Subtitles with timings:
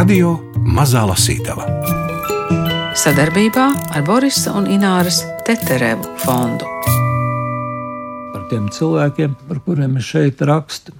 [0.00, 0.30] Radio
[0.64, 1.66] Mazā Lasītava
[2.96, 6.64] sadarbībā ar Borisa un Ināras Teterevu fondu.
[8.32, 10.94] Par tiem cilvēkiem, par kuriem es šeit rakstu,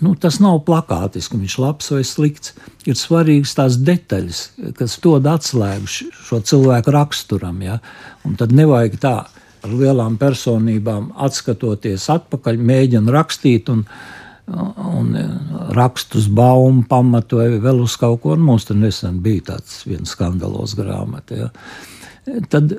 [0.00, 2.56] nu, tas nav plakātiski, viņš ir labs vai slikts.
[2.88, 4.42] Ir svarīgas tās detaļas,
[4.80, 7.60] kas dod atslēgu šo cilvēku raksturam.
[7.60, 7.76] Ja?
[8.24, 9.16] Un tad nevajag tā
[9.66, 13.68] ar lielām personībām atskatoties atpakaļ, mēģina rakstīt.
[13.74, 13.84] Un,
[14.46, 15.10] un
[15.74, 18.36] rakstus baumu pamatoja vēl uz kaut ko.
[18.38, 21.46] Mums tur nesen bija tāds viens skandalos grāmata.
[21.46, 21.50] Ja.
[22.50, 22.74] Tad,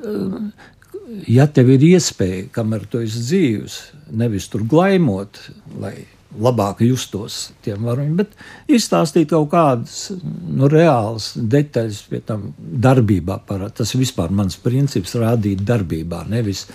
[1.27, 3.79] ja tev ir iespēja, kamēr tu esi dzīves,
[4.15, 5.39] nevis tur glaimot,
[5.79, 5.95] lai
[6.35, 8.35] labāk justos tiem varoņiem, bet
[8.71, 13.39] izstāstīt kaut kādas nu, reālas detaļas pie tam darbībā.
[13.47, 16.65] Par, tas ir vispār mans princips- rādīt darbībā, nevis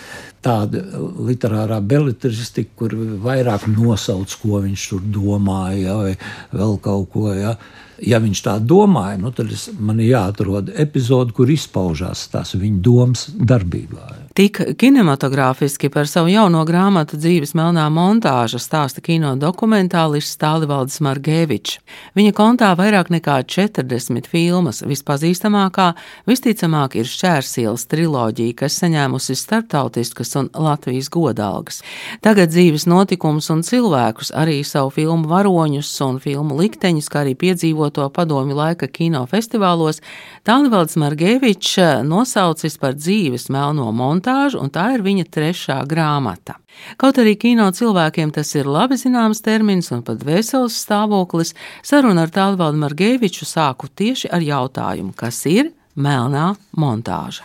[0.42, 0.82] tāda
[1.28, 6.16] literārā beletristika, kur vairāk nosauc, ko viņš tur domāja, vai
[6.52, 7.32] vēl kaut ko.
[7.32, 7.56] Ja
[8.02, 12.82] ja viņš tā domāja, nu, tad es, man ir jāatrod epizode, kur izpaužās tās viņa
[12.82, 14.21] domas darbībā.
[14.32, 21.82] Tik kinematogrāfiski par savu jauno grāmatu dzīves melnā montāža stāsta kino dokumentālists Stālivalds Margevičs.
[22.16, 25.90] Viņa kontā vairāk nekā 40 filmas, vispazīstamākā
[26.30, 31.82] visticamāk ir Šķērsielas triloģija, kas saņēmusi starptautiskas un Latvijas godalgas.
[32.24, 38.08] Tagad dzīves notikums un cilvēkus, arī savu filmu varoņus un filmu likteņus, kā arī piedzīvoto
[38.16, 40.00] padomju laika kinofestivālos,
[40.48, 41.76] Tālivalds Margevičs
[42.08, 46.56] nosaucis par dzīves melno montāžu montāžu, un tā ir viņa trešā grāmata.
[46.96, 52.30] Kaut arī kino cilvēkiem tas ir labi zināms termins un pat veselis stāvoklis, saruna ar
[52.30, 57.44] Tālvaldu Margeviču sāku tieši ar jautājumu, kas ir melnā montāža.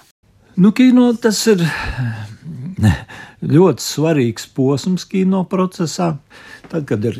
[0.58, 1.62] Nu, kino tas ir
[3.42, 6.18] ļoti svarīgs posms kino procesā.
[6.70, 7.20] Tad, kad ir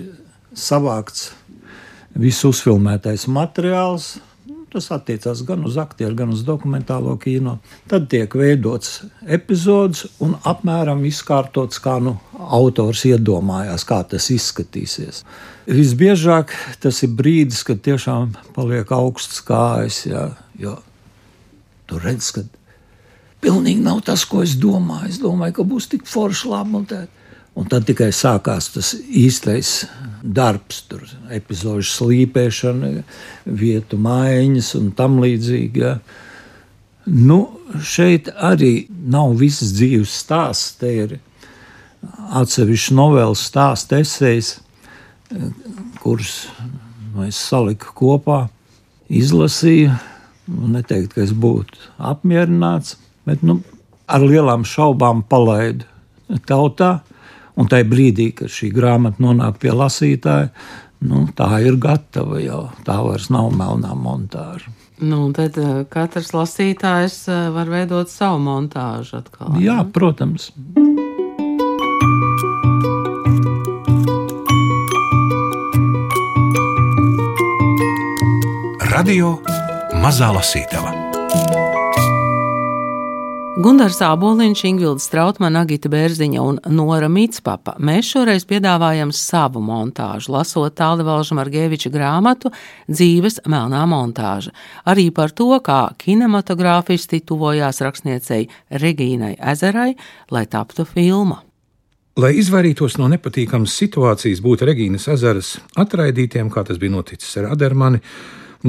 [0.54, 1.32] savākts
[2.18, 4.18] viss uzfilmētais materiāls,
[4.68, 7.58] Tas attiecās gan uz aktieru, gan uz dokumentālo kino.
[7.88, 15.24] Tad tiek veidots epizodes un apmēram izkārtots, kā nu, autors iedomājās, kā tas izskatīsies.
[15.72, 16.52] Visbiežāk
[16.84, 20.28] tas ir brīdis, kad tiešām paliek augsts kājas, jā,
[20.60, 20.76] jo
[21.88, 22.44] tu redz, ka
[23.44, 25.14] pilnīgi nav tas, ko es domāju.
[25.14, 27.06] Es domāju, ka būs tik forši labi.
[27.58, 29.88] Un tad tikai sākās tas īstais
[30.28, 32.92] darbs, tur epizodu slīpēšana,
[33.46, 35.84] vietu maiņas un tam līdzīgi.
[35.84, 35.98] Ja.
[37.08, 37.40] Nu,
[37.84, 40.76] šeit arī nav visas dzīves stāsts.
[40.82, 41.16] Te ir
[42.38, 44.52] atsevišķi novēles stāsts, esejas,
[46.04, 46.48] kurus
[47.26, 48.46] es saliku kopā,
[49.10, 49.96] izlasīju.
[50.48, 52.96] Neteikt, ka es būtu apmierināts,
[53.28, 53.60] bet nu,
[54.08, 55.88] ar lielām šaubām palaidu
[56.48, 57.02] tautā.
[57.58, 60.52] Un tajā brīdī, kad šī grāmata nonāk pie lasītāja,
[61.10, 62.68] nu, tā ir gatava jau.
[62.86, 64.74] Tā vairs nav melnā montāža.
[64.98, 69.58] Nu, tad uh, katrs lasītājs uh, var veidot savu montāžu atkal.
[69.62, 69.90] Jā, ne?
[69.94, 70.52] protams.
[78.98, 79.38] Radio
[80.02, 81.07] Mazā Lasītava.
[83.58, 87.74] Gunārs Aboliņš, Ingvilda Strautmana, Agita Bērziņa un Nora Mitspapa.
[87.82, 92.52] Mēs šoreiz piedāvājam savu montāžu, lasot Tālivalža Margeviča grāmatu
[92.86, 94.54] Dzīves melnā montāža.
[94.86, 99.96] Arī par to, kā kinematogrāfisti tuvojās rakstniecei Regīnai Ezerai,
[100.30, 101.42] lai taptu filma.
[102.22, 108.06] Lai izvairītos no nepatīkamas situācijas būt Regīnas ezeras atraidītiem, kā tas bija noticis ar Adermani,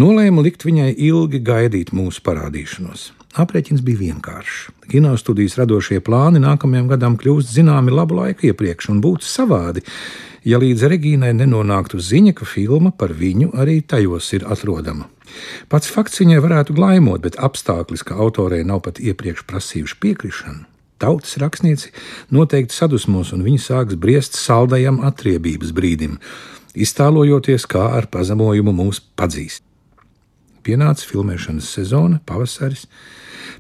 [0.01, 3.11] nolēmu likt viņai ilgi gaidīt mūsu parādīšanos.
[3.37, 4.71] Aprēķins bija vienkāršs.
[4.89, 9.83] Kinostudijas radošie plāni nākamajam gadam kļūst zināmi labu laiku iepriekš un būtu savādi,
[10.49, 15.11] ja līdz Regīnai nenonāktu ziņa, ka filma par viņu arī tajos ir atrodama.
[15.69, 20.65] Pats fakts viņai varētu glaimot, bet apstākļus, ka autorei nav pat iepriekš prasījuši piekrišanu.
[20.99, 21.93] Tautas rakstnieci
[22.35, 26.17] noteikti sadusmos, un viņi sāks briest saldajam atriebības brīdim,
[26.75, 29.68] iztēlojoties, kā ar pazemojumu mūs padzīst.
[30.69, 32.85] Pienāca filmēšanas sezona, pavasaris,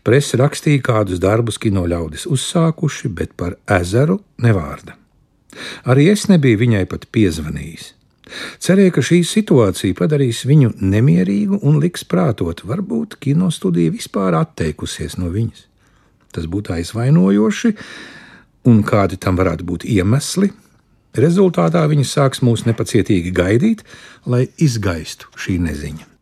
[0.04, 4.94] Presa rakstīja, kādus darbus kino ļaudis uzsākuši, bet par ezeru nevārda.
[5.88, 7.94] Arī es nebiju viņai pat piezvanījis.
[8.60, 15.32] Cerēju, ka šī situācija padarīs viņu nemierīgu un liks prātot, varbūt kinostudija vispār atteikusies no
[15.32, 15.64] viņas.
[16.36, 17.72] Tas būtu aizvainojoši,
[18.68, 20.52] un kādi tam varētu būt iemesli.
[21.16, 23.82] Rezultātā viņi sāks mūs nepacietīgi gaidīt,
[24.28, 26.17] lai izgaistu šī neziņa.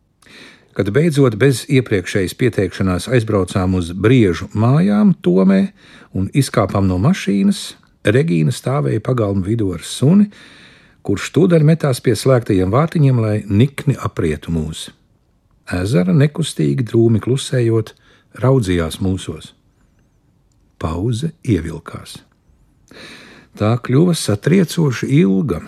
[0.77, 5.71] Kad beidzot bez iepriekšējas pieteikšanās aizbraucām uz briežu mājām, Tomē
[6.13, 7.71] un izkāpām no mašīnas,
[8.05, 10.27] Regīna stāvēja pagalmu vidū ar suni,
[11.01, 14.91] kurš tūdaļ metās pie slēgtajiem vārtiņiem, lai nikni aprietu mūs.
[15.73, 17.95] Ezera nekustīgi drūmi klusējot,
[18.45, 19.55] raudzījās mūsos.
[20.77, 22.19] Pauze ievilkās.
[23.57, 25.63] Tā kļuva satriecoši ilga.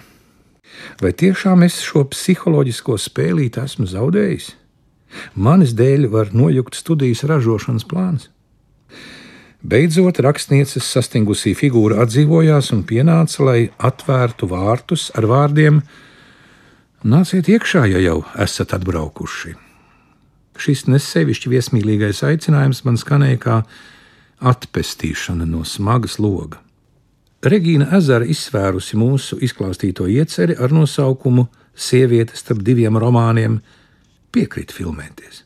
[1.02, 4.54] Vai tiešām es šo psiholoģisko spēlīti esmu zaudējis?
[5.34, 8.30] Manis dēļ var nojukt studijas ražošanas plāns.
[9.60, 15.82] Beidzot, rakstnieces sastingusī figūra atdzīvojās un pienāca, lai atvērtu vārtus ar vārdiem:
[17.04, 19.56] Nāciet iekšā, ja jau esat atbraukuši.
[20.60, 23.60] Šis nesevišķi viesmīlīgais aicinājums man skanēja kā
[24.40, 26.60] atpestīšana no smagas loga.
[27.44, 31.48] Regīna Ezera izsvērusi mūsu izklāstīto ieceri ar nosaukumu
[31.80, 33.62] Sieviete starp diviem romāniem,
[34.36, 35.44] piekrīt filmēties.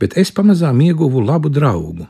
[0.00, 2.06] Bet es pamazām ieguvu labu draugu.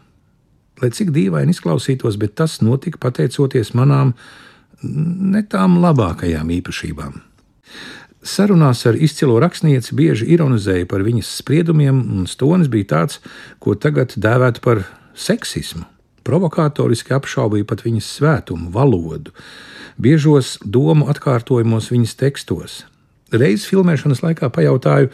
[0.82, 4.12] Lai cik dīvaini izklausītos, bet tas notika pateicoties manām
[4.82, 7.16] ne tām labākajām īpašībām.
[8.26, 13.20] Sarunās ar izcilo rakstnieci bieži ironizēja par viņas spriedumiem, un stonis bija tāds,
[13.62, 14.82] ko tagad dēvētu par
[15.16, 15.86] seksismu
[16.26, 19.34] provokatoriski apšaubīja pat viņas svētumu, valodu,
[20.02, 22.80] biežos domu atkārtojumos viņas tekstos.
[23.34, 25.10] Reiz filmēšanas laikā pajautāju,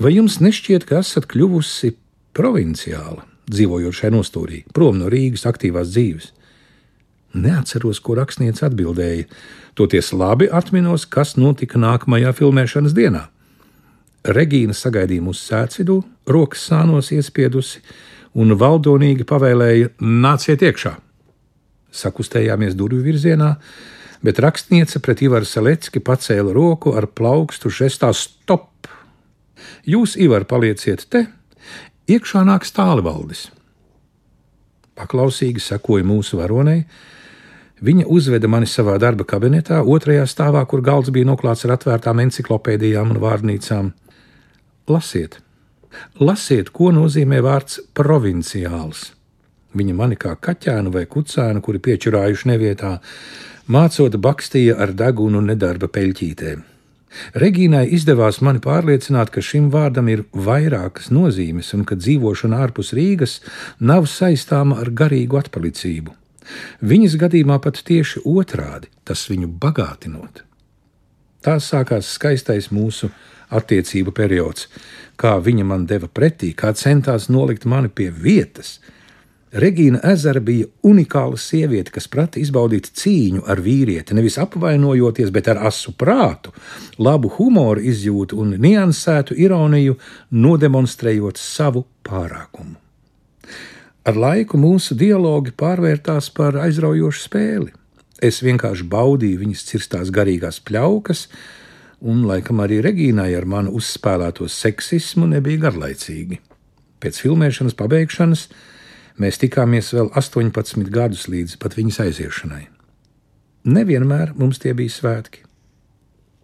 [0.00, 1.94] vai jums nešķiet, ka esat kļuvusi
[2.36, 6.30] provinciāla, dzīvojot šajā nostūrī, prom no Rīgas aktīvās dzīves?
[7.32, 9.24] Neatceros, ko rakstniece atbildēja,
[9.78, 13.26] toties labi atminos, kas notika nākamajā filmēšanas dienā.
[14.22, 15.96] Regīna sagaidīja mūsu sēdvidū,
[16.30, 17.80] rokas sānos iespiedusi,
[18.38, 20.94] un valdonīgi pavēlēja: Nāciet iekšā!
[21.92, 23.56] Sakustējāmies durvju virzienā,
[24.24, 28.70] bet rakstniece pret Ivaru Selecki pacēla roku ar plaukstu žestā stop.
[29.82, 31.24] Jūs, Ivar, palieciet te,
[32.06, 33.48] iekšā nāks tālvaldis.
[34.94, 36.84] Paklausīgi sekoja mūsu varonei.
[37.82, 43.10] Viņa uzveda mani savā darba kabinetā, otrajā stāvā, kur galds bija noklāts ar atvērtām encyklopēdijām
[43.10, 43.90] un vārnīcām.
[44.86, 45.40] Lasiet!
[46.22, 49.10] Lasiet, ko nozīmē vārds provinciāls.
[49.74, 52.98] Viņa mani kā kaķēnu vai kucēnu, kuri piečurājuši nevietā,
[53.66, 56.68] mācot bakstīja ar degunu nedarba peļķītēm.
[57.38, 63.40] Regīnai izdevās mani pārliecināt, ka šim vārdam ir vairākas nozīmes un ka dzīvošana ārpus Rīgas
[63.80, 66.16] nav saistāma ar garīgu atpalicību.
[66.82, 70.42] Viņas gadījumā pat tieši otrādi- tas viņu bagātinot.
[71.42, 73.10] Tā sākās skaistais mūsu
[73.50, 74.68] attiecību periods,
[75.18, 78.78] kā viņa man deva pretī, kā centās nolikt mani pie vietas.
[79.52, 85.60] Regīna Ezera bija unikāla sieviete, kas prata izbaudīt cīņu ar vīrieti, nevis apvainojoties, bet ar
[85.68, 86.54] asu prātu,
[86.96, 89.98] labu humoru izjūtu un niansētu ironiju,
[90.32, 92.78] nodemonstrējot savu pārākumu.
[94.08, 97.76] Ar laiku mūsu dialogi pārvērtās par aizraujošu spēli.
[98.24, 101.26] Es vienkārši baudīju viņas cirstās garīgās pļaukas,
[102.00, 106.40] un laikam arī Regīnai ar manu uzspēlēto seksismu nebija garlaicīgi.
[107.02, 108.48] Pēc filmēšanas pabeigšanas
[109.20, 112.66] mēs tikāmies vēl 18 gadus līdz pat viņas aiziešanai.
[113.62, 115.44] Nevienmēr mums tie bija svētki.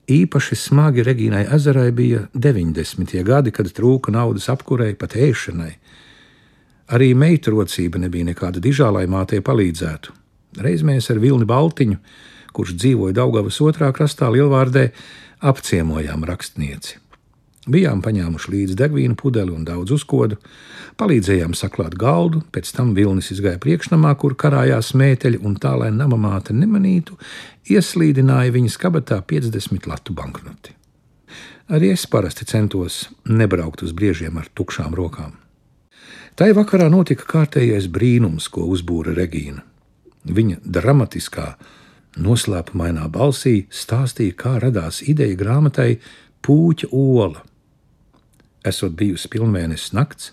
[0.09, 3.13] Īpaši smagi Regīnai Ezerai bija 90.
[3.27, 5.75] gadi, kad trūka naudas apkurei, pat ēšanai.
[6.97, 10.15] Arī meitu rocība nebija nekāda dižā, lai mātei palīdzētu.
[10.65, 11.99] Reiz mēs ar Vilni Baltiņu,
[12.57, 14.89] kurš dzīvoja Daugavas otrā krastā Lielvārdē,
[15.45, 16.97] apciemojām rakstnieci.
[17.69, 20.39] Bijām paņēmuši līdzi degvīnu pudeli un daudz uzkodu,
[21.01, 26.17] palīdzējām saklāt galdu, pēc tam vilnis izgāja priekšnamā, kur karājās mēteļi, un tā, lai nama
[26.21, 27.19] māte nemanītu,
[27.69, 30.73] ieslīdināja viņas kabatā 50 latu banknoti.
[31.69, 35.35] Arī es parasti centos nebraukt uz briežiem ar tukšām rokām.
[36.39, 39.61] Tai vakarā notika kārtējais brīnums, ko uzbūra Regīna.
[40.25, 41.51] Viņa dramatiskā,
[42.19, 45.99] Noslēpumainā balsī stāstīja, kā radās ideja grāmatai
[46.43, 47.45] Pūķa ola.
[48.67, 50.33] Esot bijusi pilnvērnes nakts,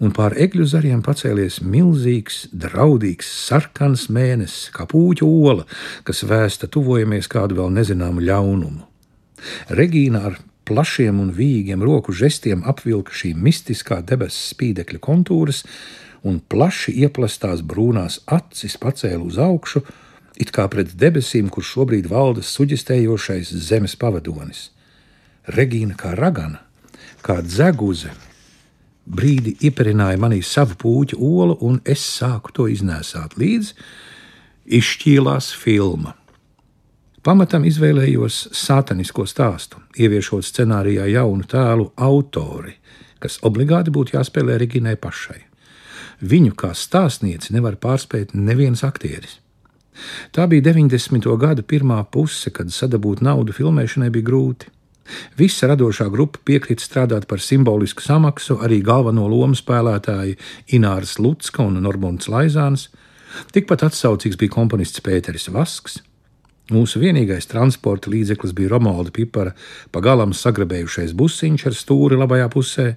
[0.00, 5.66] un pār egļu zariem pacēlies milzīgs, draudīgs, sarkans mēnesis, kā pūķa ola,
[6.06, 8.86] kas vēsta tuvojamies kādu vēl nezināmu ļaunumu.
[9.76, 15.62] Regīna ar plašiem un vīgiem roku žestiem apvilka šī mistiskā debesu spīdekļa kontūras,
[16.26, 19.84] un plaši ieplastās brūnās acis pacēla uz augšu,
[20.42, 24.70] it kā pret debesīm, kur šobrīd valda suģistējošais zemes pavadonis.
[25.46, 26.65] Regīna kā ragana,
[27.26, 28.12] kā dzeguze,
[29.06, 33.72] brīdi ieperināja manī savu puķu olu, un es sāku to iznēsāt līdz
[34.78, 36.14] izšķīlās filma.
[37.26, 42.76] Pamatam izvēlējos sātanisko stāstu, ieviešot scenārijā jaunu tēlu autori,
[43.18, 45.40] kas obligāti būtu jāspēlē Reginai pašai.
[46.22, 49.40] Viņu kā stāstnieci nevar pārspēt neviens aktieris.
[50.30, 51.26] Tā bija 90.
[51.40, 54.70] gada pirmā puse, kad sadabūt naudu filmēšanai bija grūti.
[55.38, 60.36] Visa radošā grupa piekrita strādāt par simbolisku samaksu arī galveno lomu spēlētāji
[60.76, 62.88] Ināras Lutska un Normons Laizāns.
[63.52, 66.00] Tikpat atsaucīgs bija komponists Pēteris Vasks.
[66.72, 69.52] Mūsu vienīgais transporta līdzeklis bija Romalda Pipara
[69.94, 72.88] pagalam sagrabējušais busiņš ar stūri labajā pusē,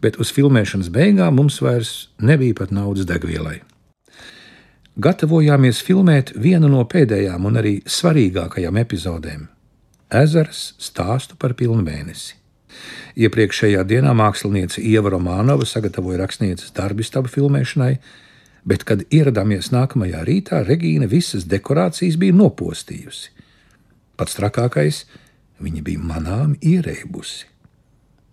[0.00, 3.60] bet uz filmēšanas beigām mums vairs nebija pat naudas degvielai.
[5.02, 9.50] Gatavojāmies filmēt vienu no pēdējām un arī svarīgākajām epizodēm
[10.12, 12.36] ezers stāstu par pilnu mēnesi.
[13.20, 17.96] Iepriekšējā dienā māksliniece Ieva Romanova sagatavoja rakstnieces darbistabu filmēšanai,
[18.64, 23.32] bet, kad ieradāmies nākamajā rītā, Regīna visas dekorācijas bija nopostījusi.
[24.16, 25.04] Pats trakākais-
[25.64, 27.44] viņa bija manām ierēbusi.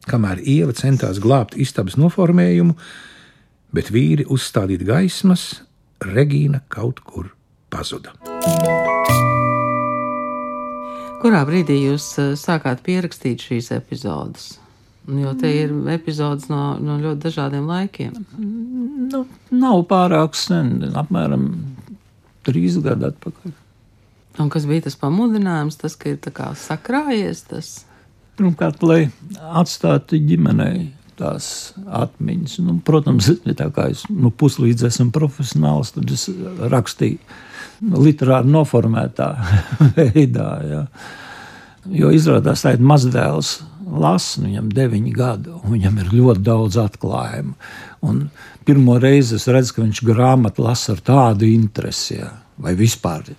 [0.07, 2.75] Kamēr Ieva centās glābt istabas noformējumu,
[3.73, 5.61] bet vīri uzstādīt gaismas,
[5.99, 7.31] Regīna kaut kur
[7.69, 8.13] pazuda.
[11.19, 14.53] Kurā brīdī jūs eh, sākāt pierakstīt šīs epizodes?
[15.09, 18.13] Jo te ir epizodes no, no ļoti dažādiem laikiem.
[19.09, 21.47] Nu, nav pārāk sen, apmēram
[22.45, 23.55] trīs gadi atpakaļ.
[24.39, 27.71] Un kas bija tas pamudinājums, tas, ka ir tā kā sakrājies tas?
[28.39, 29.01] Pirmkārt, lai
[29.59, 32.59] atstātu ģimenei tās atmiņas.
[32.63, 36.29] Nu, protams, tā kā es nu, puslīdz esmu profesionāls, tad es
[36.61, 37.19] rakstīju
[37.81, 39.29] literāri noformētā
[39.97, 40.49] veidā.
[40.67, 40.85] Ja.
[41.89, 43.59] Jo izrādās, ka mazdēls
[43.89, 47.55] lasa, viņam ir deviņi gadi, un viņam ir ļoti daudz atklājumu.
[48.05, 48.25] Un
[48.67, 52.29] pirmo reizi es redzu, ka viņš grāmatu lasa ar tādu interesi, ja,
[52.61, 53.31] vai vispār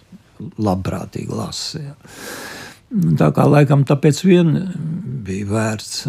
[0.59, 1.83] labprātīgi lasa.
[1.85, 1.95] Ja.
[3.21, 4.55] Tā kā laikam tāpēc vien
[5.27, 6.07] bija vērts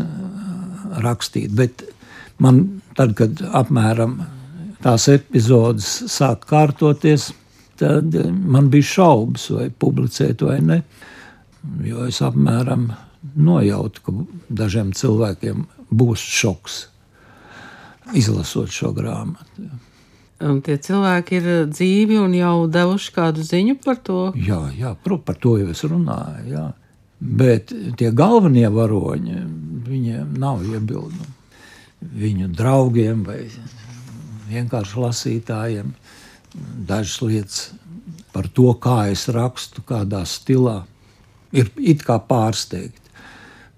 [1.03, 1.83] rakstīt, bet
[2.41, 2.63] man
[2.97, 4.17] tad, kad apmēram
[4.81, 7.29] tās epizodes sāk kārtoties,
[7.81, 10.81] tad man bija šaubas, vai publicēt vai ne.
[11.85, 12.89] Jo es apmēram
[13.37, 14.15] nojautu, ka
[14.61, 16.79] dažiem cilvēkiem būs šoks
[18.17, 19.69] izlasot šo grāmatu.
[20.41, 24.31] Un tie cilvēki ir dzīvi un jau devuši kādu ziņu par to.
[24.33, 26.47] Jā, jā par to jau es runāju.
[26.49, 26.65] Jā.
[27.21, 29.43] Bet tie galvenie varoņi,
[29.85, 31.29] viņiem nav iebildumu.
[32.01, 33.43] Viņu draugiem vai
[34.49, 35.93] vienkārši lasītājiem
[36.53, 37.61] dažas lietas
[38.31, 40.81] par to, kā es rakstu, kādā stilā,
[41.51, 42.99] ir it kā pārsteigti.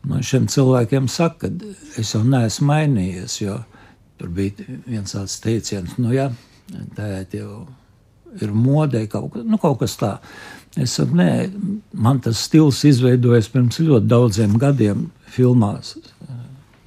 [0.04, 3.62] Man šiem cilvēkiem saka, ka es jau neesmu mainījies, jo
[4.20, 6.28] tur bija viens tāds teiciens, nu jā,
[6.98, 7.64] tā jau
[8.42, 10.36] ir modē kaut, nu, kaut kas tāds.
[10.74, 11.30] Es saku, nē,
[11.94, 15.94] man tas stils izveidojas pirms ļoti daudziem gadiem filmās.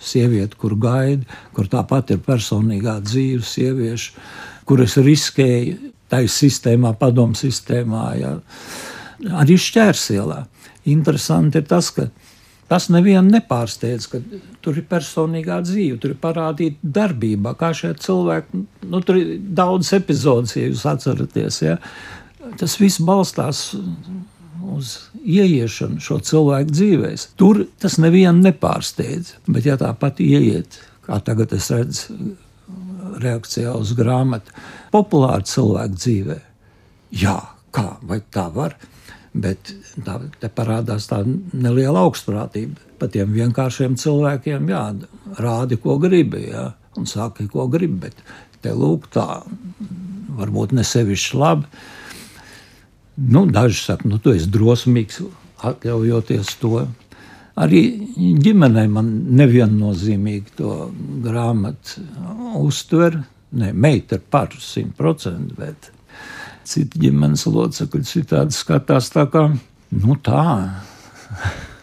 [0.03, 1.23] Sieviete, kur gaida,
[1.55, 4.17] kur tāpat ir personīgā dzīve, sieviešu,
[4.67, 8.37] kur es riskēju tajā sistēmā, padomu sistēmā, jā.
[9.43, 10.45] arī šķērsielā.
[10.93, 12.07] Interesanti ir tas, ka
[12.71, 14.21] tas nevienu nepārsteidz, ka
[14.63, 19.93] tur ir personīgā dzīve, tur ir parādīta darbība, kā šie cilvēki, nu, tur ir daudz
[19.99, 21.61] epizodes, ja jūs atceraties.
[21.63, 21.77] Ja.
[22.61, 23.69] Tas viss balstās
[24.77, 27.23] uz ieiešanu šo cilvēku dzīvēm.
[27.39, 29.37] Tur tas nevienu nepārsteidz.
[29.47, 32.19] Bet, ja tāpat ieiet, kā tagad es redzu,
[33.23, 34.55] reakcijā uz grāmatu,
[34.93, 36.39] populāra cilvēka dzīvē.
[37.17, 37.39] Jā,
[37.75, 38.77] kā vai tā var?
[39.37, 39.73] Bet
[40.07, 42.81] tā parādās tā neliela augstprātība.
[42.97, 44.85] Pat tiem vienkāršiem cilvēkiem, jā,
[45.37, 48.07] rādi, ko gribi, jā, un saka, ko gribi.
[48.07, 48.23] Bet
[48.65, 49.43] te lūk, tā
[50.37, 51.69] varbūt ne sevišķi labi.
[53.17, 55.21] Nu, daži saka, nu, tu esi drosmīgs,
[55.65, 56.87] atļaujoties to.
[57.57, 57.81] Arī
[58.45, 59.07] ģimenei man
[59.39, 60.73] neviennozīmīgi to
[61.25, 62.03] grāmatu
[62.61, 63.17] uztver.
[63.57, 65.89] Ne, meita ir par simt procentu, bet
[66.69, 69.47] citi ģimenes locekļi citādi skatās tā kā,
[70.03, 70.43] nu tā.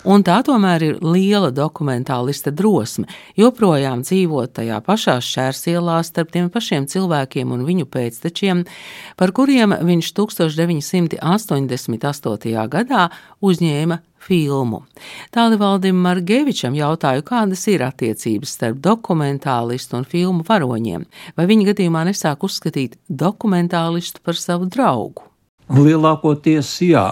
[0.03, 3.07] Un tā tomēr ir liela dokumentālista drosme,
[3.39, 8.67] joprojām dzīvot tajā pašā šķērsielā starp tiem pašiem cilvēkiem un viņu pēctečiem,
[9.15, 11.23] par kuriem viņš 1988.
[12.75, 13.07] gadā
[13.39, 14.83] uzņēma filmu.
[15.33, 21.05] Tālivaldim Margevičam jautāju, kādas ir attiecības starp dokumentālistu un filmu varoņiem,
[21.37, 25.27] vai viņa gadījumā nesāk uzskatīt dokumentālistu par savu draugu.
[25.73, 27.07] Lielākoties jā.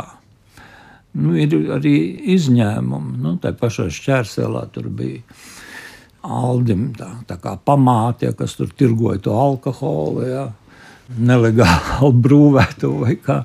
[1.12, 1.96] Nu, ir arī
[2.38, 3.18] izņēmumi.
[3.20, 5.20] Nu, tā pašā šķērselā tur bija
[6.22, 10.26] Aldim, tā, tā kā pamāte, kas tur tirgoja to alkoholu.
[10.30, 10.44] Ja
[11.20, 13.42] nelegāli brūvētu vai kā.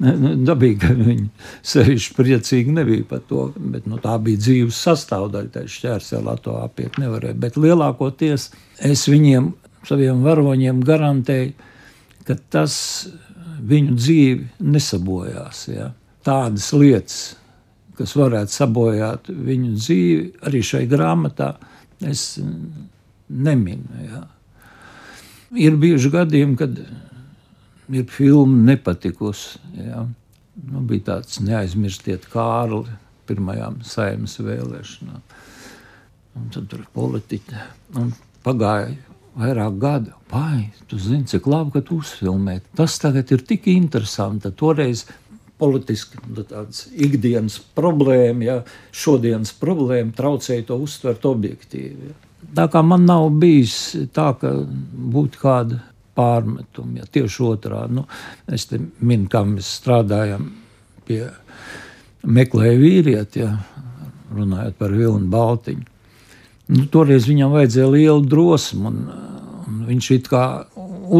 [0.00, 1.26] Dabīgi, ka viņi
[1.72, 5.52] sevišķi priecīgi nebija par to, bet nu, tā bija dzīves sastāvdaļa.
[5.54, 7.38] Tā šķērselā to apiet nevarēja.
[7.40, 8.50] Bet lielākoties
[8.90, 9.50] es viņiem,
[9.88, 11.68] saviem varoņiem garantēju,
[12.28, 12.74] ka tas
[13.60, 15.66] viņu dzīvi nesabojās.
[15.72, 15.90] Ja?
[16.26, 17.20] Tādas lietas,
[17.98, 21.54] kas varētu sabojāt viņu dzīvi, arī šai grāmatā
[22.08, 22.38] es
[23.28, 24.04] neminu.
[24.06, 24.22] Jā.
[25.58, 26.76] Ir bijuši gadījumi, kad
[27.90, 29.58] ir filma nepatikusi.
[29.80, 30.04] Jā.
[30.70, 32.84] Nu, bija tāds neaizmirstiet Kārli
[33.26, 35.22] pirmajām saimnes vēlēšanām.
[36.38, 37.64] Un tad tur politiķi.
[37.98, 38.12] Un
[38.46, 38.92] pagāja
[39.40, 40.14] vairāk gadu.
[40.30, 42.60] Vai, tu zini, cik labi, ka tu uzfilmē.
[42.78, 44.52] Tas tagad ir tik interesanti.
[44.54, 45.06] Toreiz
[45.60, 48.56] politiski nu, tāds ikdienas problēma, ja
[48.96, 52.12] šodienas problēma traucēja to uztvert objektīvi.
[52.12, 52.29] Ja.
[52.56, 53.74] Tā kā man nav bijis
[54.14, 54.52] tā, ka
[55.14, 55.80] būtu kāda
[56.18, 58.00] pārmetuma, ja tieši otrādi.
[58.00, 58.06] Nu,
[58.50, 60.50] es te minu, kā mēs strādājam
[61.08, 61.22] pie
[62.26, 63.54] meklēja vīrieti, ja,
[64.34, 65.86] runājot par Vilnu Baltiņu.
[66.70, 68.98] Nu, toreiz viņam vajadzēja lielu drosmu, un,
[69.66, 70.44] un viņš it kā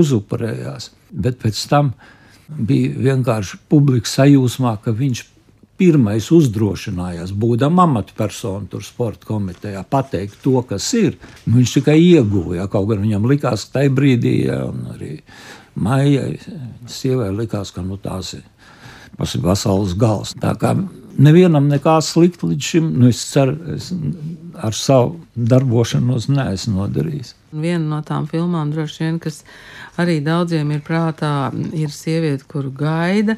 [0.00, 0.91] uzupurējās.
[1.11, 1.95] Bet pēc tam
[2.50, 5.25] bija vienkārši publika sajūsmā, ka viņš
[5.80, 11.16] pirmais uzdrošinājās, būdams amatpersona tur sporta komitejā, pateikt to, kas ir.
[11.46, 14.62] Nu, viņš tikai ieguva, ja kaut gan viņam likās, ka tajā brīdī, ja,
[14.94, 15.16] arī
[15.80, 16.34] maijai,
[16.90, 18.44] sievai likās, ka nu, tās ir
[19.20, 20.34] pasaules gals.
[20.40, 20.75] Tā kā
[21.20, 23.90] nevienam nekā slikta līdz šim, nu, es ceru, es
[24.60, 27.34] ar savu darbošanos neesmu nodarījis.
[27.50, 29.40] Viena no tām filmām, droši vien, kas
[30.00, 33.37] arī daudziem ir prātā, ir sieviete, kuru gaida.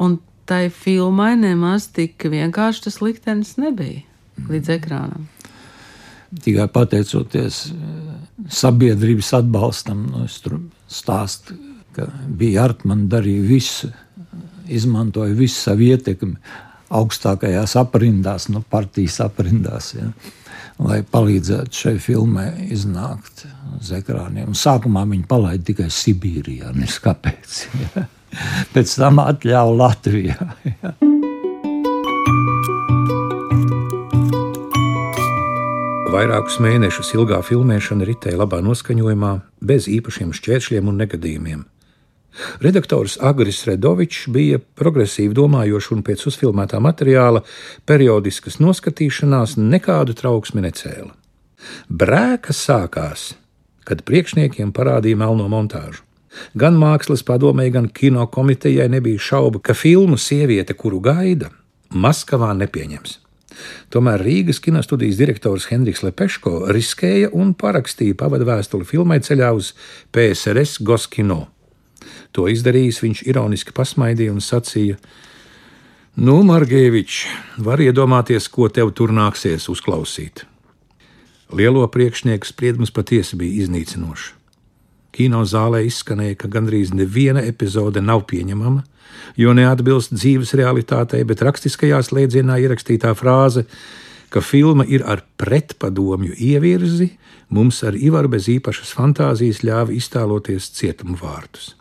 [0.00, 4.02] Un tai filmai nemaz tik vienkārši tas liktenis nebija
[4.50, 5.28] līdz ekrānam.
[6.44, 8.14] Tikai pateicoties eh,
[8.50, 10.58] sabiedrības atbalstam, nu, es tur
[10.90, 11.56] stāstu,
[11.94, 13.90] ka bija Artmane darīja visu,
[14.66, 16.34] izmantoja visu savu ietekmi
[16.94, 19.92] augstākajās aprindās, nu, partijas aprindās.
[19.94, 20.10] Ja,
[20.82, 23.44] lai palīdzētu šai filmai iznākt
[23.78, 24.56] uz ekrāniem.
[24.58, 27.60] Sākumā viņi palaida tikai Sibīrijā, nevis kāpēc.
[27.84, 28.06] Ja.
[28.74, 30.38] Pēc tam atļāva Latvijā.
[30.84, 30.94] Ja.
[36.14, 39.30] Vairākus mēnešus ilgā filmēšana ritēja labā noskaņojumā,
[39.66, 41.64] bez īpašiem šķēršļiem un negadījumiem.
[42.62, 47.42] Redaktors Agris Redovičs bija progresīvi domājošs un pēc uzfilmētā materiāla
[47.90, 51.10] periodiskas noskatīšanās nekādu trauksmi necēla.
[51.90, 53.32] Brēka sākās,
[53.82, 56.03] kad priekšniekiem parādīja melno montāžu.
[56.58, 61.50] Gan mākslas padomē, gan kino komitejai nebija šaubu, ka filmu Sieviete, kuru gaida,
[61.94, 63.20] Maskavā nepieņems.
[63.94, 69.72] Tomēr Rīgas kinostudijas direktors Henriks Lepeško riskēja un parakstīja pavadu vēstuli filmai ceļā uz
[70.14, 71.44] PSRS Goskino.
[72.34, 74.98] To izdarījis, viņš ironiski pasmaidīja un sacīja:
[76.16, 77.24] Nu, Margevičs,
[77.58, 80.44] var iedomāties, ko tev tur nāksies uzklausīt.
[81.54, 84.32] Lielo priekšnieku spriedums patiesi bija iznīcinošs.
[85.14, 88.82] Kino zālē izskanēja, ka gandrīz neviena epizode nav pieņemama,
[89.38, 93.64] jo neatbilst dzīves realitātei, bet rakstiskajā slēdzienā ierakstītā frāze,
[94.34, 97.12] ka filma ir ar pretpadomju ievirzi,
[97.54, 101.74] mums ar Ivaru bez īpašas fantāzijas ļāva iztēloties cietumu vārtus.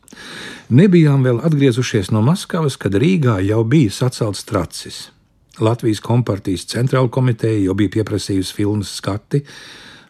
[0.70, 5.08] Nebijām vēl atgriezušies no Maskavas, kad Rīgā jau bija sacelts tracis.
[5.62, 9.44] Latvijas kompartijas centrāla komiteja jau bija pieprasījusi filmas skati,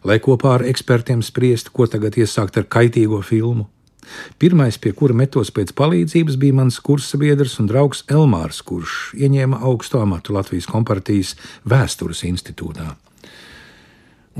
[0.04, 3.68] lai kopā ar ekspertiem spriestu, ko tagad iesākt ar kaitīgo filmu.
[4.38, 10.02] Pirmais, pie kura metos pēc palīdzības, bija mans kursabiedrs un draugs Elmārs, kurš ieņēma augstu
[10.02, 12.90] amatu Latvijas kompartijas vēstures institūtā.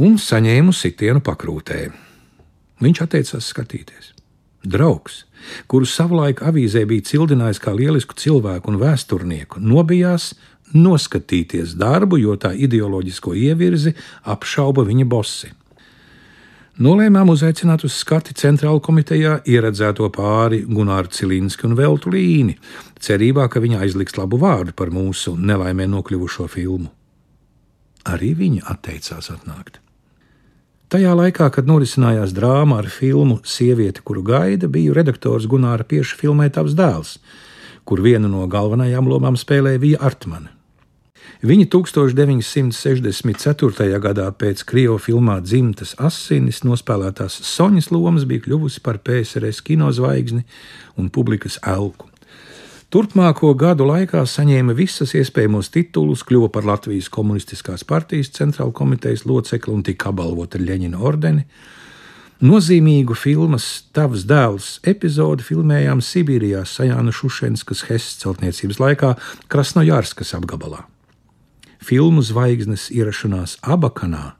[0.04, 1.86] Un saņēmu sitienu pakrūtē.
[2.84, 4.10] Viņš atteicās skatīties.
[4.64, 5.22] Draugs,
[5.68, 10.32] kuru savulaik avīzē bija cildinājis kā lielisku cilvēku un vēsturnieku, nobijās
[10.74, 13.94] noskatīties darbu, jo tā ideoloģisko ievirzi
[14.30, 15.52] apšauba viņa bosi.
[16.74, 22.56] Nolēmām uzaicināt uz skati centrāla komitejā ieredzēto pāri Gunāru Cilinski un Veltu Līni,
[22.98, 26.90] cerībā, ka viņa aizliks labu vārdu par mūsu nelaimē nokļuvušo filmu.
[28.10, 29.78] Arī viņa atteicās atnākt.
[30.90, 36.74] Tajā laikā, kad norisinājās drāma ar filmu Sieviete, kuru gaida, biju redaktors Gunāra Pieša filmētājs
[36.74, 37.16] dēls,
[37.86, 40.50] kur vienu no galvenajām lomām spēlēja Vija Artmane.
[41.44, 44.00] Viņa 1964.
[44.00, 50.46] gadā pēc Krievu filmā Dzimtas asinis nospēlētās Soņas lomas bija kļuvusi par PSRS kinozvaigzni
[50.96, 52.08] un publikas elku.
[52.94, 59.74] Turpmāko gadu laikā saņēma visas iespējamos titulus, kļuva par Latvijas Komunistiskās partijas centrāla komitejas locekli
[59.74, 61.42] un tika apbalvota ar Leņķina ordeni.
[62.44, 69.14] Nozīmīgu filmas Tavs dēls epizodi filmējām Sibīrijā Sajāna Šušenskas Hesas celtniecības laikā
[69.50, 70.86] Krasnojārskas apgabalā.
[71.84, 74.34] Filmu zvaigznes ierašanās Abakanā,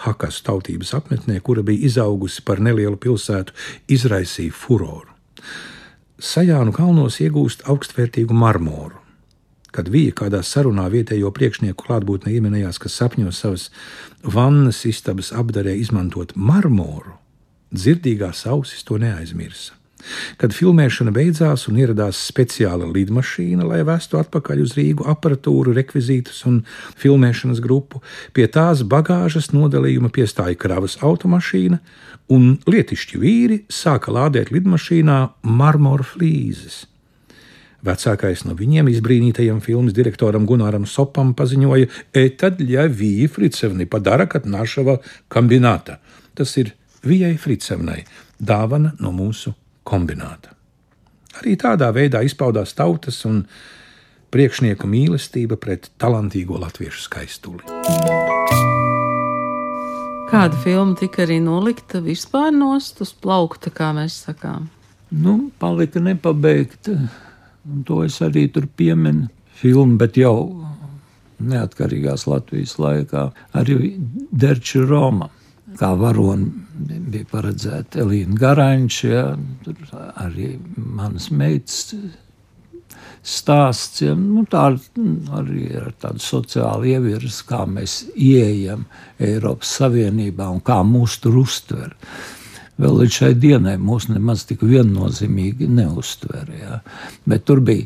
[0.00, 3.52] Hakas tautības apmetnē, kura bija izaugusi par nelielu pilsētu,
[3.92, 5.12] izraisīja furoru.
[6.20, 8.96] Sajānu kalnos iegūst augstvērtīgu marmoru.
[9.70, 13.68] Kad Vija kādā sarunā vietējo priekšnieku klātbūtnē ieminējās, ka sapņos savas
[14.24, 17.14] vannas istabas apdarē izmantot marmoru,
[17.70, 19.79] dzirdīgās ausis to neaizmirsa.
[20.40, 26.62] Kad filmēšana beidzās un ieradās speciāla lidmašīna, lai vestu atpakaļ uz Rīgu aparatūru, rekvizītus un
[27.00, 28.02] filmēšanas grupu,
[28.36, 31.80] pie tās bagāžas nodalījuma piestāja kravas automašīna,
[32.30, 36.86] un lietišķi vīri sāka lādēt lidmašīnā marmora flīzes.
[37.80, 44.98] Vecākais no viņiem, izbrīnītajam filmas direktoram Gunāram Sopam, paziņoja: "Etad ļavīja Fricevni padara, kad našava
[45.32, 45.96] kombināta."
[46.34, 48.04] Tas ir Vijai Fricevnai
[48.36, 49.54] dāvana no mūsu
[49.90, 50.54] kombināta.
[51.40, 53.44] Arī tādā veidā izpaudās tautas un
[54.34, 57.62] priekšnieku mīlestība pret talantīgo latviešu skaistuli.
[60.30, 64.68] Kāda filma tika arī nolikta vispār nost uz plaukta, kā mēs sakām?
[65.10, 66.94] Nu, palika nepabeigta.
[67.66, 69.26] Un to es arī tur pieminu.
[69.60, 70.36] Filmu, bet jau
[71.44, 73.26] neatkarīgās Latvijas laikā
[73.58, 73.96] arī
[74.30, 75.28] Derča Roma
[75.78, 76.50] kā varoni
[77.12, 79.24] bija paredzēta Elīna Garanča, ja,
[80.22, 81.92] arī manas meitas
[83.22, 84.02] stāsts.
[84.04, 84.66] Ja, nu, tā
[85.38, 88.86] arī ir tāda sociāla ievirza, kā mēs ieejam
[89.20, 91.94] Eiropas Savienībā un kā mūs tur uztver.
[92.80, 96.48] Vēl līdz šai dienai mūs nemaz tik viennozīmīgi neuztver.
[96.56, 96.80] Ja.
[97.28, 97.84] Bet tur bija,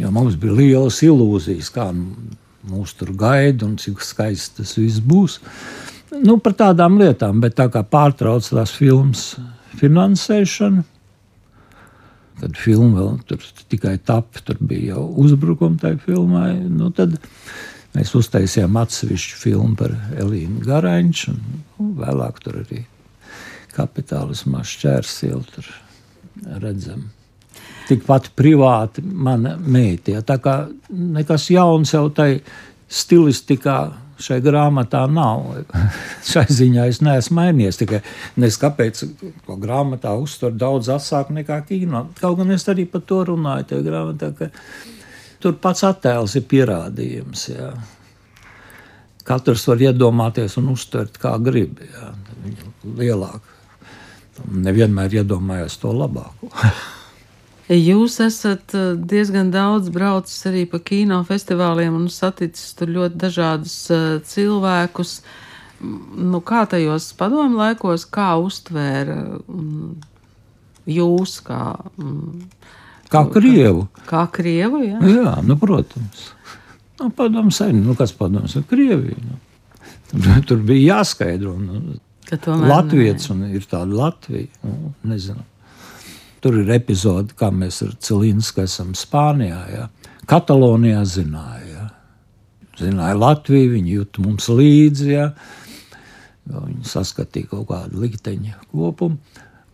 [0.00, 5.36] jo mums bija lielas ilūzijas, kā mūs tur gaida un cik skaisti tas viss būs.
[5.38, 9.32] Uh, nu, par tādām lietām, bet tā kā pārtrauc tās filmas
[9.78, 10.84] finansēšanu,
[12.38, 17.16] kad filma vēl tur tikai tapa, tur bija jau uzbrukumi tai filmai, nu, tad
[17.96, 22.84] mēs uztaisījām atsevišķu filmu par Elīnu Garaņšu, un nu, vēlāk tur arī
[23.74, 25.70] kapitālismā šķērsielu tur
[26.62, 27.08] redzam.
[27.88, 30.60] Tikpat privāti mana meita, ja, tā kā
[30.92, 32.42] nekas jauns jau tai
[32.88, 33.78] stilistikā
[34.22, 35.44] šai grāmatā nav.
[36.26, 37.80] Šai ziņā es neesmu mainījies.
[37.80, 38.00] Tikai
[38.36, 39.02] nezinu, kāpēc
[39.46, 42.06] to grāmatā uztver daudz asāk nekā kino.
[42.20, 44.50] Kaut gan es arī par to runāju tajā grāmatā, ka
[45.42, 47.48] tur pats attēls ir pierādījums.
[47.52, 47.72] Jā.
[49.28, 51.82] Katrs var iedomāties un uztvert, kā grib.
[52.98, 53.56] Lielāk.
[54.48, 56.52] Nevienmēr iedomājās to labāko.
[57.68, 63.76] Jūs esat eh, diezgan daudz braucis arī pa kino festivāliem un saticis tur ļoti dažādus
[63.92, 65.18] uh, cilvēkus.
[65.78, 69.98] Nu, kā tajos padomu laikos, kā uztvēra um,
[70.88, 71.60] jūs, kā,
[72.00, 72.40] um,
[73.12, 73.84] kā krievu?
[74.08, 75.02] Kā krievu, jā?
[75.04, 76.30] Jā, nu, protams.
[76.98, 79.20] Nu, padomu sen, nu, kas padoms ir Krievija.
[79.22, 79.36] Nu.
[80.08, 81.52] Tur, tur bija jāskaidro.
[81.60, 81.98] Nu,
[82.64, 84.48] Latvijas un ir tāda Latvija.
[84.64, 85.44] Nu, nezinu.
[86.44, 89.60] Tur ir epizode, kā mēs ar Cilīnsku esam Spānijā.
[89.72, 89.88] Ja.
[90.30, 91.66] Katalonijā zināja.
[91.72, 91.86] Ja.
[92.78, 95.08] Zināja Latviju, viņi jūt mums līdzi.
[95.10, 95.28] Ja.
[96.48, 99.18] Viņi saskatīja kaut kādu likteņa kopumu.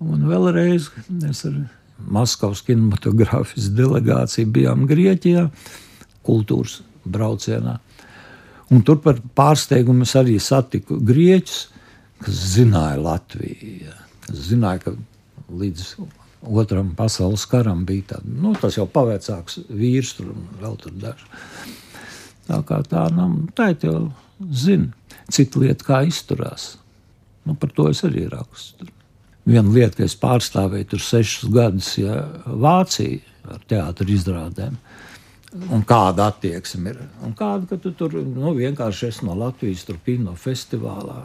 [0.04, 1.60] Un vēlreiz mēs ar
[2.14, 5.46] Maskavas kinematogrāfijas delegāciju bijām Grieķijā,
[6.26, 7.78] kultūras braucienā.
[8.74, 11.60] Un tur par pārsteigumu es arī satiku grieķus,
[12.24, 13.94] kas zināja Latviju.
[14.24, 14.94] Kas zināja, ka
[15.52, 15.88] līdz
[16.44, 21.24] Otram pasaules karam bija tāds nu,- jau pavecāks vīrs, tur vēl tur daži.
[22.48, 24.12] Tā kā tā, nu, tā jau
[24.52, 24.92] zina,
[25.32, 26.76] cita lieta, kā izturās.
[27.44, 28.88] Nu, par to es arī rakstu.
[29.44, 33.20] Viena lieta, ka es pārstāvēju tur sešus gadus ja, Vāciju
[33.52, 34.76] ar teātru izrādēm.
[35.70, 37.02] Un kāda attieksme ir?
[37.22, 41.20] Un kāda, ka tu tur nu, vienkārši esi no Latvijas, kino festivālā.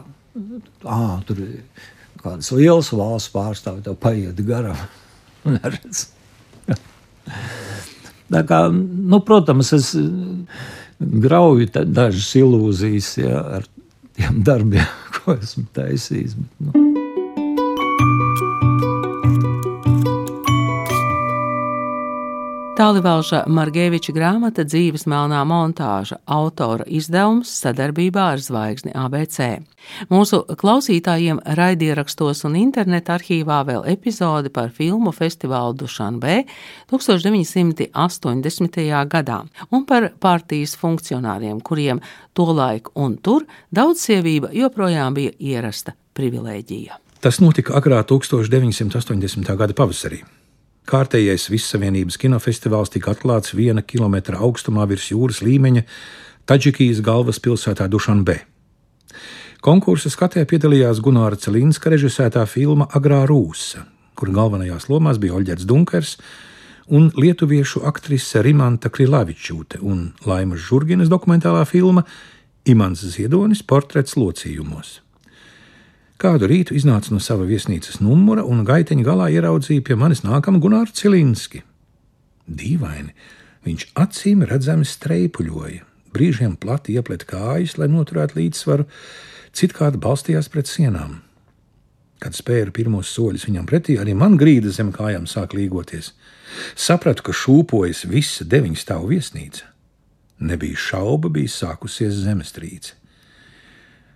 [0.84, 1.64] À, tur ir
[2.20, 4.78] kādas lielas valsts pārstāvji, tev paiet garām.
[5.56, 6.08] neredz.
[8.30, 9.90] Tā kā, nu, protams, es
[11.00, 13.66] grauju dažas ilūzijas ja, ar
[14.14, 16.36] tiem darbiem, ko esmu taisījis.
[16.38, 16.89] Bet, nu.
[22.80, 29.60] Tālivalža Margeviča grāmata Dzīves melnā montāža autora izdevums sadarbībā ar Zvaigzni ABC.
[30.08, 36.38] Mūsu klausītājiem raidierakstos un interneta arhīvā vēl epizode par filmu festivālu Dušanbē
[36.88, 37.92] 1980.
[39.12, 39.38] gadā
[39.68, 42.00] un par partijas funkcionāriem, kuriem
[42.32, 43.44] tolaik un tur
[43.76, 46.96] daudzsievība joprojām bija ierasta privilēģija.
[47.20, 49.52] Tas notika agrā 1980.
[49.52, 50.39] gada pavasarī.
[50.90, 55.84] Kārtējais Vissavienības kinofestivāls tika atklāts viena kilometra augstumā virs jūras līmeņa
[56.50, 58.40] Taģikijas galvaspilsētā Dušanbē.
[59.62, 63.84] Konkursa skatē piedalījās Gunāra Celinska režisētā filma Agrā Rūsa,
[64.18, 66.16] kur galvenajās lomās bija Oļģerts Dunkers
[66.90, 72.02] un lietuviešu aktrise Rimanta Krilavičūte un Laimas Žurginas dokumentālā filma
[72.66, 74.98] Imants Ziedonis portrets locījumos.
[76.20, 80.92] Kādu rītu iznāca no sava viesnīcas numura un gaiteņa galā ieraudzīja pie manis nākamu Gunāru
[80.92, 81.62] Cilinski.
[82.44, 83.14] Dīvaini,
[83.64, 88.84] viņš acīm redzami streipuļoja, brīžiem plati ieplet kājas, lai noturētu līdzsvaru,
[89.56, 91.22] citkārt balstījās pret sienām.
[92.20, 96.12] Kad spēru pirmos soļus viņam pretī, arī man grīda zem kājām sāk līgoties.
[96.76, 99.72] Sapratu, ka šūpojas visa deviņu stāvu viesnīca.
[100.44, 102.99] Nebija šauba, bija sākusies zemestrīce.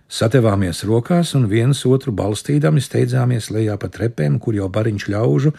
[0.05, 5.53] Satevāmies rokās un viens otru balstīdami steidzāmies lejā pa trepēm, kur jau bariņš ļaužu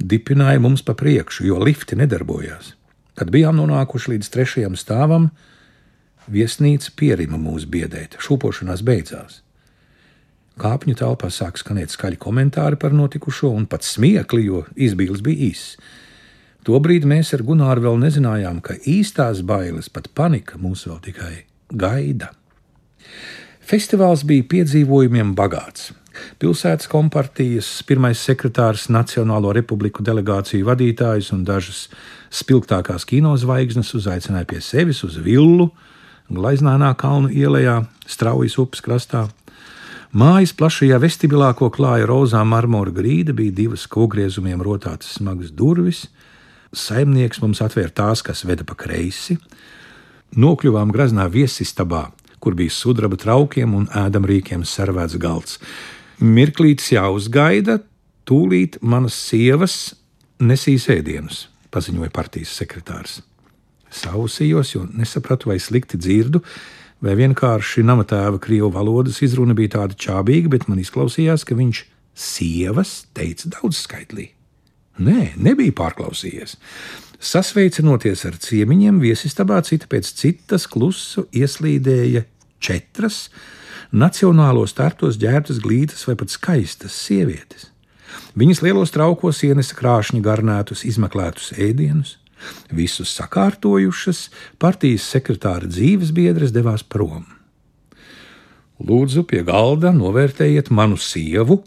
[0.00, 2.72] dipināja mums pa priekšu, jo lifti nedarbojās.
[3.14, 5.28] Kad bijām nonākuši līdz trešajam stāvam,
[6.32, 9.42] viesnīca pierima mūs biedēt, šūpošanās beidzās.
[10.60, 15.76] Kāpņu telpā sāk skanēt skaļi komentāri par notikušo, un pat smiekli, jo izbīlis bija īss.
[16.64, 21.32] Tobrīd mēs ar Gunāru vēl nezinājām, ka īstās bailes, pat panika mūs vēl tikai
[21.72, 22.30] gaida.
[23.62, 25.92] Festivāls bija piedzīvojumiem bagāts.
[26.42, 31.86] Pilsētas kompartijas pirmais sekretārs, Nacionālo republiku delegāciju vadītājs un dažas
[32.32, 35.70] spilgtākās kinozvaigznes uzaicināja pie sevis uz villu,
[36.32, 39.26] Glaiznānā kalnu ielā, Straujas upes krastā.
[40.12, 46.06] Mājas plašajā vestibilā, ko klāja rozā marmora grīda, bija divas kogriezumiem rotātas smagas durvis.
[46.72, 49.38] Saimnieks mums atvēra tās, kas veda pa kreisi.
[50.36, 52.06] Nokļuvām graznā viesistabā,
[52.42, 55.58] kur bija sudraba traukiem un ēdamrīkiem servēts galds.
[56.22, 57.78] Mirklītis jāuzgaida,
[58.28, 59.94] tūlīt manas sievas
[60.42, 63.20] nesīs ēdienus, paziņoja partijas sekretārs.
[63.92, 66.40] Sausījos, jo nesapratu, vai slikti dzirdu,
[67.02, 71.84] vai vienkārši nama tēva krievu valodas izruna bija tāda čābīga, bet man izklausījās, ka viņš
[72.14, 74.30] sievas teica daudz skaitlī.
[75.02, 76.56] Nē, nebija pārklausījies.
[77.22, 82.24] Sasveicinoties ar ciemiņiem, viesistabā cita pēc citas klusu ieslīdēja
[82.62, 83.26] četras
[83.92, 87.68] nacionālos startos ģērbtas glītas vai pat skaistas sievietes.
[88.36, 92.16] Viņas lielos traukos ienesa krāšņi garnētus, izmeklētus ēdienus,
[92.72, 94.26] Visus sakārtojušas,
[94.62, 97.24] partijas sekretāra dzīves biedres devās prom.
[98.82, 101.60] Lūdzu, pie galda novērtējiet manu sievu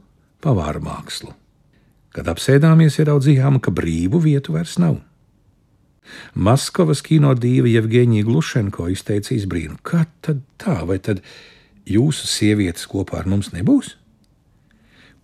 [0.43, 1.31] pavāra mākslu.
[2.15, 4.99] Kad apsēdāmies, ieraudzījām, ka brīvu vietu vairs nav.
[6.35, 11.23] Maskavas kino dīva Jevģīnija Glušenko izteica izbrīnu: Kā tad tā, vai tad
[11.85, 13.95] jūsu sievietes kopā ar mums nebūs?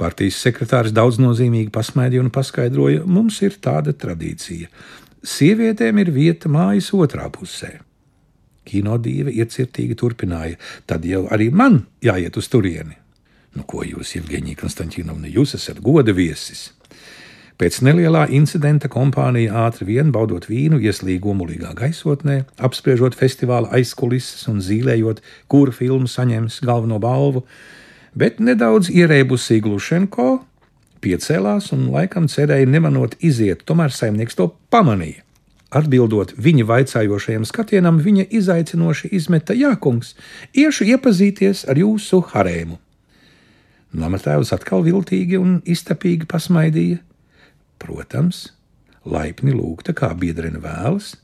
[0.01, 4.71] Partijas sekretārs daudznozīmīgi pasmaidīja un paskaidroja, mums ir tāda tradīcija
[5.21, 7.79] sievietēm ir vieta mājas otrā pusē.
[8.65, 12.97] Kinodīve iecirtīgi turpināja, tad jau arī man jāiet uz turieni.
[13.57, 16.69] Nu, ko jūs, Jevģīnija Konstantinovna, jūs esat goda viesis?
[17.59, 24.61] Pēc nelielā incidenta kompānija ātri vien baudot vīnu, ieslīga omulīgā gaisotnē, apspriežot festivāla aizkulises un
[24.65, 25.19] zīmējot,
[25.51, 27.43] kura filma saņems galveno balvu,
[28.15, 30.29] bet nedaudz ierēbusī Glušenko
[31.01, 35.25] piecēlās un laikam cerēja nemanot iziet, tomēr saimnieks to pamanīja.
[35.71, 40.17] Atbildot viņa vaicājošajam skatienam, viņa izaicinoši izmeta: Jā, kungs,
[40.51, 42.75] iešu iepazīties ar jūsu harēmu.
[43.95, 46.99] Namatēvs atkal viltīgi un iztapīgi pasmaidīja.
[47.81, 48.51] Protams,
[49.05, 51.15] laipni lūgta, kā biedrene vēlas.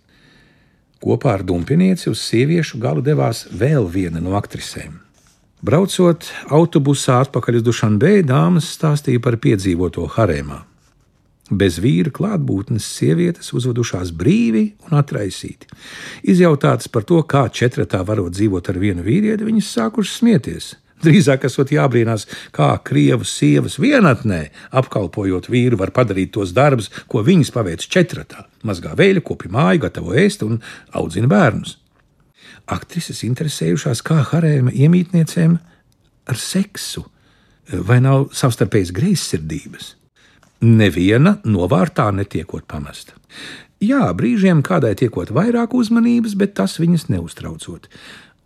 [1.03, 4.95] Kopā ar dumpinieci uz sieviešu galu devās vēl viena no aktrisēm.
[5.61, 10.63] Braucot autobusā atpakaļ uz Dušanbē, dāmas stāstīja par piedzīvoto harēmā.
[11.47, 15.69] Bez vīra klātbūtnes sievietes uzvedušās brīvi un atraisīti.
[16.27, 20.73] Izjautātas par to, kā četratā varot dzīvot ar vienu vīrieti, viņas sākušas smieties.
[21.03, 24.47] Drīzāk esot jābrīnās, kā krievu sievas vienatnē,
[24.81, 28.47] apkalpojot vīru, var padarīt tos darbus, ko viņas paveic četratā.
[28.65, 30.57] Mazgā vēļa, kopi māju, gatavo ēst un
[30.97, 31.77] audzina bērnus
[32.67, 35.55] aktrises interesējušās kā harēma iemītniecēm
[36.27, 37.05] ar seksu,
[37.87, 39.93] vai nav savstarpējas greizsirdības.
[40.67, 43.15] Neviena novārtā netiekot pamesta.
[43.83, 47.85] Jā, brīžiem kādai tiekot vairāk uzmanības, bet tas viņas neuztraucot.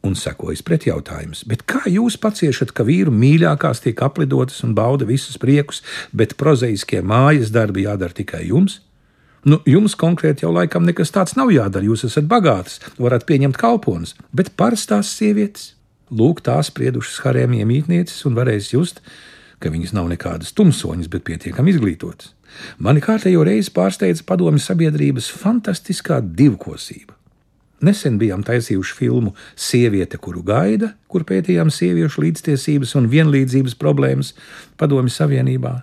[0.01, 5.83] Un sekojas pretjautājums, kā jūs paciešat, ka vīru mīļākās tiek aplidotas un bauda visus priekus,
[6.09, 8.79] bet prozaiskie mājas darbi jādara tikai jums?
[9.45, 11.85] Nu, jums konkrēti jau laikam nekas tāds nav jādara.
[11.85, 15.75] Jūs esat bagātas, varat pieņemt kalpones, bet parastās sievietes,
[16.13, 19.01] lūk, tās spriedušas harēmiem mītnieces un varēs just,
[19.61, 22.33] ka viņas nav nekādas tumsoņas, bet pietiekami izglītotas.
[22.81, 27.20] Mani kārtējo reizi pārsteidza padomju sabiedrības fantastiskā divkosība.
[27.81, 34.35] Nesen bijām taisījuši filmu Sieviete, kuru gaida, kur pētījām sieviešu līdztiesības un vienlīdzības problēmas
[34.77, 35.79] Padomju Savienībā.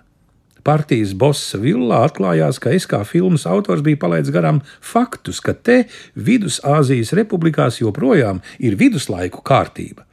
[0.63, 5.85] Partijas bossa villā atklājās, ka es kā filmas autors biju palaidis garām faktus, ka te
[6.15, 10.05] Vidusāzijas republikās joprojām ir viduslaiku kārtība.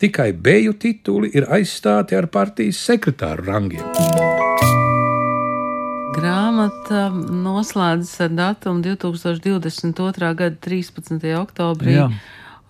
[0.00, 4.29] Tikai beju tituli ir aizstāti ar partijas sekretāru rangiem.
[6.10, 10.30] Grāmata noslēdzas ar datumu 2022.
[10.38, 11.22] gada 13.
[11.38, 11.94] oktobrī.
[11.98, 12.08] Jā.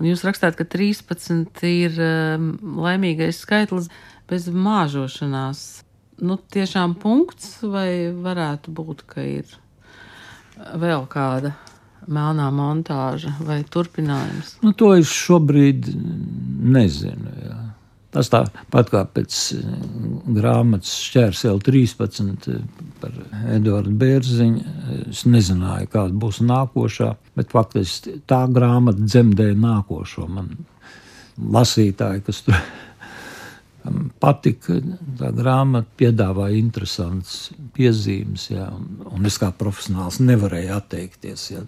[0.01, 2.51] Un jūs rakstāt, ka 13 ir um,
[2.85, 3.89] laimīgais skaitlis
[4.29, 5.63] bez māžošanās.
[6.21, 9.49] Nu, tiešām punkts, vai varētu būt, ka ir
[10.77, 11.55] vēl kāda
[12.11, 14.59] melnā montāža vai turpinājums?
[14.65, 15.89] Nu, to es šobrīd
[16.77, 17.37] nezinu.
[17.45, 17.59] Jā.
[18.11, 19.37] Tas tāpat kā pēc
[20.35, 22.49] grāmatas šķērsēl 13
[23.01, 23.17] par
[23.55, 24.75] Eduardu Bērziņu.
[25.11, 30.53] Es nezināju, kāda būs nākošā, bet faktiski tā grāmata dzemdēja nākošo man
[31.41, 32.59] lasītāju, kas tur
[34.21, 34.79] patika.
[35.21, 41.47] Tā grāmata piedāvāja interesantas piezīmes, jā, un, un es kā profesionāls nevarēju atteikties.
[41.55, 41.65] Jā.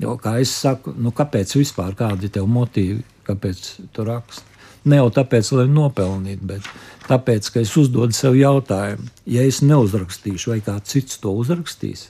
[0.00, 4.49] Jo, kā es saku, nu, kāpēc vispār kādi ir tev motīvi, kāpēc tu raksti?
[4.88, 6.68] Ne jau tāpēc, lai nopelnītu, bet
[7.08, 12.08] tāpēc, ka es uzdodu sev jautājumu, ja es neuzrakstīšu, vai kāds cits to uzrakstīs.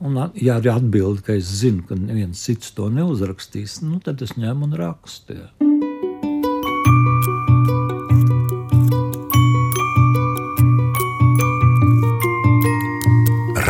[0.00, 4.32] Un, ja arī atbild, ka es zinu, ka neviens cits to neuzrakstīs, nu, tad es
[4.40, 5.36] ņemu un rakstu.
[5.36, 5.48] Jā.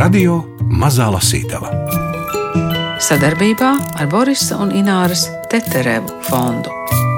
[0.00, 1.74] Radio Mazā Lasītava
[3.10, 7.09] sadarbībā ar Borisa un Ināras Teterevu fondu.